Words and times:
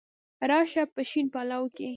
را 0.49 0.59
شه 0.71 0.83
په 0.93 1.01
شین 1.09 1.25
پلو 1.33 1.63
کي 1.75 1.89